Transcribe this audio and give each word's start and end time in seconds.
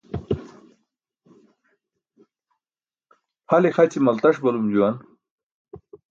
Hal 3.49 3.63
ixaći 3.67 3.99
maltaṣ 4.05 4.35
balum 4.43 4.67
juwan. 4.73 4.95